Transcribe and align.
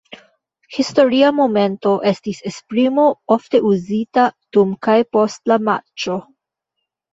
"Historia 0.77 1.27
momento" 1.39 1.91
estis 2.13 2.39
esprimo 2.53 3.05
ofte 3.37 3.63
uzita 3.75 4.27
dum 4.59 4.75
kaj 4.89 4.99
post 5.19 5.55
la 5.55 5.61
matĉo. 5.71 6.21